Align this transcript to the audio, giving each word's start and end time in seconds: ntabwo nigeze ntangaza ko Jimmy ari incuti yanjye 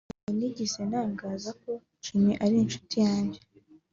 ntabwo 0.07 0.29
nigeze 0.37 0.79
ntangaza 0.89 1.49
ko 1.61 1.71
Jimmy 2.03 2.33
ari 2.43 2.55
incuti 2.63 2.95
yanjye 3.07 3.39